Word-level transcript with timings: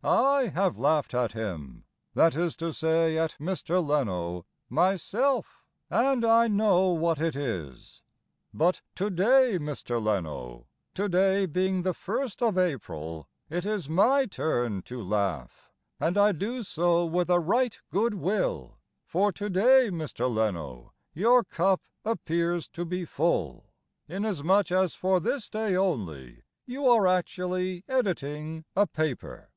I 0.00 0.46
have 0.54 0.78
laughed 0.78 1.12
at 1.12 1.32
him 1.32 1.82
(That 2.14 2.36
is 2.36 2.54
to 2.58 2.72
say, 2.72 3.18
at 3.18 3.36
Mr. 3.40 3.84
Leno) 3.84 4.46
myself, 4.70 5.66
And 5.90 6.24
I 6.24 6.46
know 6.46 6.90
what 6.90 7.18
it 7.20 7.34
is; 7.34 8.04
But 8.54 8.80
to 8.94 9.10
day, 9.10 9.58
Mr. 9.58 10.00
Leno, 10.00 10.66
To 10.94 11.08
day 11.08 11.46
being 11.46 11.82
the 11.82 11.94
1st 11.94 12.46
of 12.46 12.56
April, 12.56 13.26
It 13.50 13.66
is 13.66 13.88
my 13.88 14.26
turn 14.26 14.82
to 14.82 15.02
laugh, 15.02 15.72
And 15.98 16.16
I 16.16 16.30
do 16.30 16.62
so 16.62 17.04
with 17.04 17.28
a 17.28 17.40
right 17.40 17.76
good 17.90 18.14
will, 18.14 18.78
For 19.04 19.32
to 19.32 19.50
day, 19.50 19.88
Mr. 19.90 20.32
Leno, 20.32 20.92
Your 21.12 21.42
cup 21.42 21.80
appears 22.04 22.68
to 22.68 22.84
be 22.84 23.04
full, 23.04 23.74
Inasmuch 24.06 24.70
as 24.70 24.94
for 24.94 25.18
this 25.18 25.50
day 25.50 25.74
only 25.74 26.44
You 26.66 26.86
are 26.86 27.08
actually 27.08 27.82
editing 27.88 28.64
a 28.76 28.86
paper! 28.86 29.48